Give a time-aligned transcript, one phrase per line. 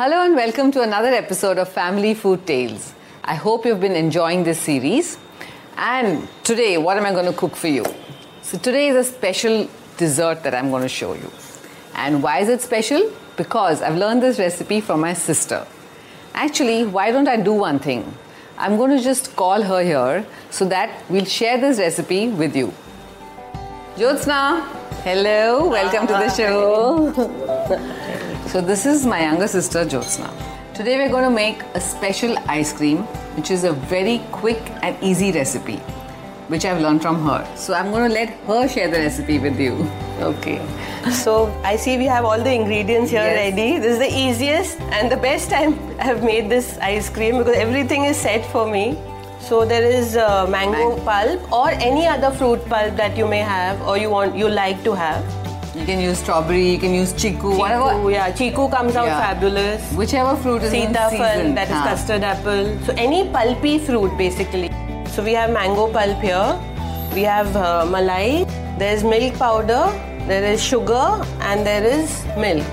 [0.00, 2.94] Hello and welcome to another episode of Family Food Tales.
[3.22, 5.18] I hope you've been enjoying this series.
[5.76, 7.84] And today, what am I going to cook for you?
[8.40, 9.68] So, today is a special
[9.98, 11.30] dessert that I'm going to show you.
[11.96, 13.12] And why is it special?
[13.36, 15.66] Because I've learned this recipe from my sister.
[16.32, 18.10] Actually, why don't I do one thing?
[18.56, 22.72] I'm going to just call her here so that we'll share this recipe with you.
[23.96, 24.66] Jyotsna,
[25.02, 28.06] hello, welcome to the show.
[28.50, 30.28] so, this is my younger sister Jyotsna.
[30.74, 32.98] Today, we're going to make a special ice cream,
[33.36, 35.76] which is a very quick and easy recipe,
[36.48, 37.46] which I've learned from her.
[37.56, 39.88] So, I'm going to let her share the recipe with you.
[40.20, 40.60] Okay.
[41.12, 43.54] So I see we have all the ingredients here Yes.
[43.54, 43.78] ready.
[43.78, 47.56] This is the easiest and the best time I have made this ice cream because
[47.56, 48.98] everything is set for me.
[49.40, 51.04] So there is uh, mango Mango.
[51.04, 54.84] pulp or any other fruit pulp that you may have or you want you like
[54.84, 55.24] to have.
[55.74, 58.10] You can use strawberry, you can use chiku, whatever.
[58.10, 59.20] Yeah, chiku comes out Yeah.
[59.20, 59.92] fabulous.
[59.92, 61.54] Whichever fruit is in Sitafal, season.
[61.54, 62.76] that is custard apple.
[62.86, 64.70] So any pulpy fruit basically.
[65.14, 66.58] So we have mango pulp here.
[67.14, 68.48] We have uh, malai.
[68.82, 69.84] There is milk powder.
[70.26, 71.06] There is sugar
[71.40, 72.66] and there is milk.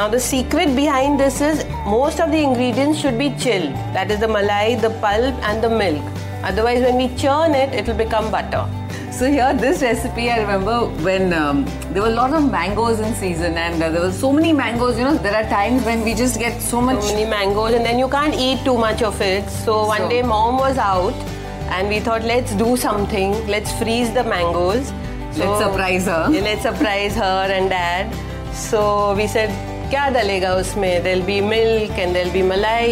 [0.00, 3.74] Now the secret behind this is most of the ingredients should be chilled.
[3.92, 6.02] That is the malai, the pulp and the milk.
[6.42, 8.64] Otherwise when we churn it, it will become butter.
[9.19, 13.13] So here, this recipe, I remember when um, there were a lot of mangoes in
[13.15, 14.97] season, and uh, there were so many mangoes.
[14.97, 17.01] You know, there are times when we just get so much.
[17.01, 20.09] so many mangoes and then you can't eat too much of it so one So-
[20.09, 21.13] day mom was out
[21.77, 24.91] and we thought let's do something let's freeze the mangoes
[25.37, 26.27] Let's surprise her.
[26.31, 28.13] Yeah, let's surprise her and dad
[28.65, 28.81] so
[29.21, 29.49] we said
[29.89, 32.85] क्या डलेगा उसमें there'll be milk and there'll be malai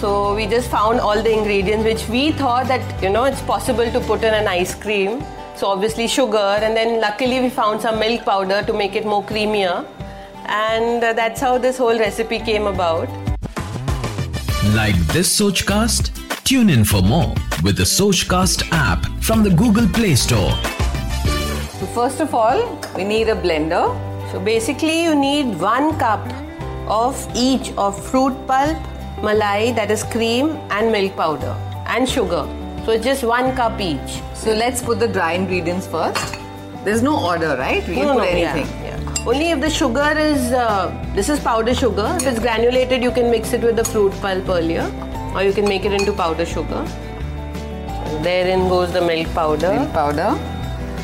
[0.00, 3.90] so we just found all the ingredients which we thought that you know it's possible
[3.96, 5.16] to put in an ice cream
[5.59, 9.23] so obviously sugar and then luckily we found some milk powder to make it more
[9.23, 9.85] creamier
[10.45, 13.09] and uh, that's how this whole recipe came about
[14.73, 16.09] Like this Sochcast?
[16.43, 20.51] Tune in for more with the Sochcast app from the Google Play Store.
[21.79, 23.85] So first of all, we need a blender.
[24.31, 26.25] So basically, you need one cup
[26.87, 28.77] of each of fruit pulp,
[29.17, 31.55] malai, that is cream, and milk powder,
[31.87, 32.47] and sugar.
[32.89, 34.13] So it's just one cup each.
[34.33, 36.37] So let's put the dry ingredients first.
[36.83, 37.87] There's no order, right?
[37.87, 38.65] We can No, put no, anything.
[38.83, 39.27] yeah.
[39.27, 42.07] Only if the sugar is uh, this is powder sugar.
[42.19, 44.87] If it's granulated, you can mix it with the fruit pulp earlier,
[45.35, 46.81] or you can make it into powder sugar.
[48.07, 49.71] So therein goes the milk powder.
[49.75, 50.31] Milk powder.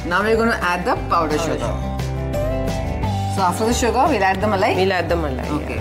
[0.07, 1.72] Now we're going to add the powder Powder sugar.
[3.35, 4.75] So after the sugar, we'll add the malai.
[4.75, 5.46] We'll add the malai.
[5.46, 5.62] yeah.
[5.62, 5.79] Okay.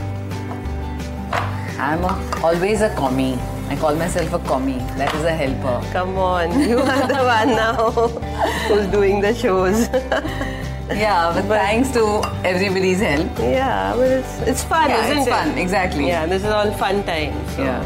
[1.89, 3.39] I'm a, always a commie.
[3.71, 4.79] I call myself a commie.
[4.99, 5.81] That is a helper.
[5.93, 7.91] Come on, you are the one now
[8.69, 9.89] who's doing the shows.
[10.91, 13.39] Yeah, but thanks to everybody's help.
[13.39, 15.31] Yeah, but it's it's fun, Yeah, isn't it's it?
[15.31, 16.07] fun, exactly.
[16.09, 17.55] Yeah, this is all fun times.
[17.57, 17.63] so.
[17.63, 17.81] Yeah.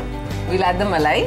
[0.51, 1.21] We'll add the malai.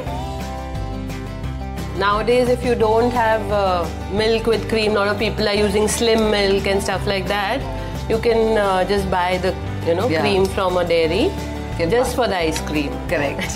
[1.97, 5.88] Nowadays, if you don't have uh, milk with cream, a lot of people are using
[5.88, 7.61] slim milk and stuff like that.
[8.09, 9.56] You can uh, just buy the
[9.88, 10.22] you know Yeah.
[10.22, 11.31] cream from a dairy
[11.90, 12.91] just for the ice cream.
[13.07, 13.50] Correct.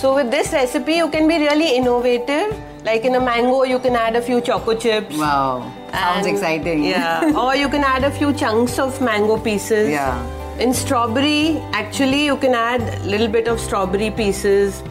[0.00, 2.58] So with this recipe, you can be really innovative.
[2.84, 5.16] Like in a mango, you can add a few choco chips.
[5.16, 5.70] Wow.
[5.92, 6.84] Sounds And- exciting.
[6.84, 7.32] Yeah.
[7.44, 9.90] or you can add a few chunks of mango pieces.
[9.90, 10.18] Yeah.
[10.58, 14.82] In strawberry, actually, you can add a little bit of strawberry pieces.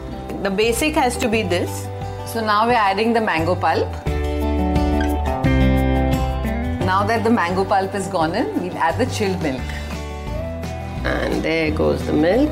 [0.42, 1.86] The basic has to be this.
[2.32, 3.88] So now we're adding the mango pulp.
[6.92, 9.60] Now that the mango pulp is gone in, we'll add the chilled milk.
[11.04, 12.50] And there goes the milk.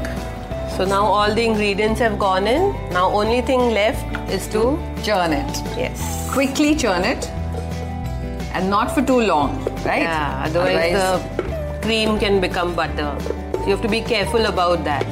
[0.76, 2.72] So now all the ingredients have gone in.
[2.91, 5.56] Now only thing left is to Churn it.
[5.76, 6.31] yes.
[6.32, 7.28] Quickly churn it.
[8.53, 10.03] And not for too long, right?
[10.03, 10.42] Yeah.
[10.47, 13.16] Otherwise, the cream can become butter.
[13.54, 15.06] So you have to be careful about that.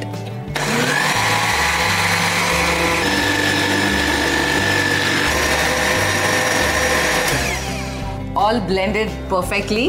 [8.38, 9.86] all blended perfectly.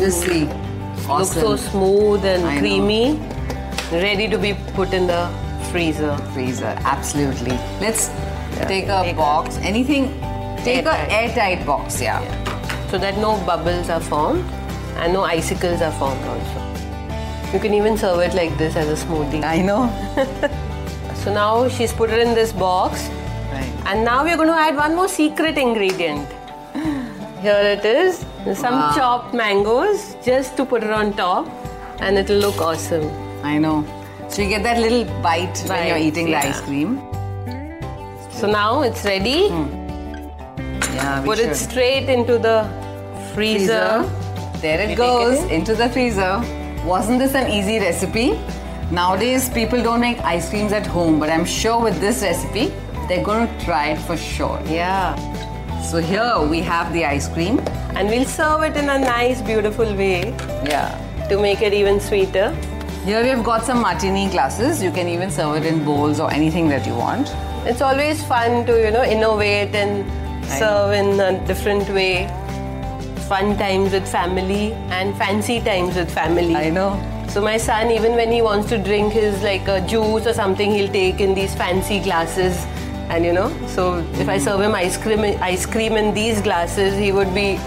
[0.00, 0.44] Just see.
[0.46, 1.18] Mm.
[1.18, 3.33] Looks so smooth and I know.
[3.92, 5.28] Ready to be put in the
[5.70, 6.16] freezer.
[6.34, 6.74] freezer.
[6.84, 7.52] Absolutely.
[7.80, 8.08] Let's
[8.66, 9.58] take a take a- box.
[9.62, 10.08] Anything.
[10.64, 11.08] Take Airtight.
[11.08, 12.00] a airtight box.
[12.00, 12.20] Yeah.
[12.90, 14.44] So that no bubbles are formed
[14.96, 16.60] and no icicles are formed also.
[17.52, 19.42] You can even serve it like this as a smoothie.
[19.44, 19.82] I know.
[21.24, 23.08] So now she's put it in this box.
[23.50, 23.72] Right.
[23.86, 26.28] And now we're going to add one more secret ingredient.
[27.40, 28.26] Here it is.
[28.58, 28.92] Some Wow.
[28.94, 31.48] chopped mangoes just to put it on top
[32.00, 33.08] and it'll look awesome.
[33.44, 33.84] I know.
[34.28, 36.98] So you get that little bite, when you're eating the ice cream.
[38.30, 39.48] So now it's ready.
[39.48, 39.66] Hmm.
[40.94, 41.50] Yeah, we Put should.
[41.50, 42.64] it straight into the
[43.34, 44.02] freezer.
[44.04, 44.60] freezer.
[44.60, 45.60] There it take goes it in.
[45.60, 46.42] into the freezer.
[46.86, 48.38] Wasn't this an easy recipe?
[48.90, 52.72] Nowadays, people don't make ice creams at home, but I'm sure with this recipe,
[53.08, 54.60] they're going to try it for sure.
[54.66, 55.14] Yeah.
[55.82, 57.58] So here we have the ice cream.
[57.96, 60.88] And we'll serve it in a nice, beautiful way Yeah.
[61.28, 62.54] to make it even sweeter.
[63.04, 64.82] Here we have got some martini glasses.
[64.82, 67.28] You can even serve it in bowls or anything that you want.
[67.66, 70.10] It's always fun to, you know, innovate and
[70.46, 72.28] I serve in a different way.
[73.28, 76.56] Fun times with family and fancy times with family.
[76.56, 76.96] I know.
[77.28, 80.70] So my son, even when he wants to drink his like a juice or something,
[80.70, 82.56] he'll take in these fancy glasses,
[83.10, 83.50] and you know.
[83.66, 87.58] So if I serve him ice cream, ice cream in these glasses, he would be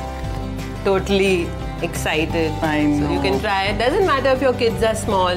[0.84, 1.48] totally
[1.82, 2.52] excited.
[2.62, 3.78] I So you can try it.
[3.78, 5.36] Doesn't matter if your kids are small.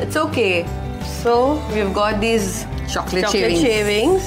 [0.00, 0.66] It's okay.
[1.22, 3.60] So we've got these Chocolate chocolate shavings.
[3.60, 4.22] shavings.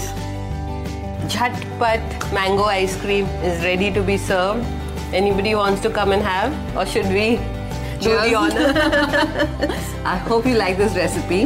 [1.34, 4.66] Jhatpat mango ice cream is ready to be served.
[5.14, 7.38] Anybody wants to come and have, or should we
[8.00, 8.74] do the honor?
[10.06, 11.46] I hope you like this recipe.